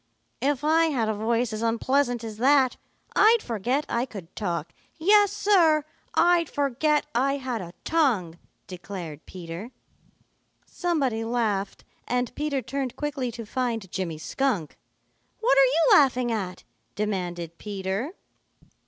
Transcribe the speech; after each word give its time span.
"If 0.41 0.63
I 0.63 0.85
had 0.85 1.09
a 1.09 1.13
voice 1.13 1.53
as 1.53 1.61
unpleasant 1.61 2.23
as 2.23 2.37
that, 2.37 2.75
I'd 3.15 3.43
forget 3.43 3.85
I 3.87 4.07
could 4.07 4.35
talk. 4.35 4.73
Yes, 4.97 5.31
Sir, 5.31 5.83
I'd 6.15 6.49
forget 6.49 7.05
I 7.13 7.37
had 7.37 7.61
a 7.61 7.73
tongue," 7.85 8.39
declared 8.65 9.23
Peter. 9.27 9.69
Somebody 10.65 11.23
laughed, 11.23 11.83
and 12.07 12.33
Peter 12.33 12.63
turned 12.63 12.95
quickly 12.95 13.31
to 13.31 13.45
find 13.45 13.91
Jimmy 13.91 14.17
Skunk. 14.17 14.75
"What 15.39 15.55
are 15.59 15.65
you 15.65 15.93
laughing 15.99 16.31
at?" 16.31 16.63
demanded 16.95 17.59
Peter. 17.59 18.13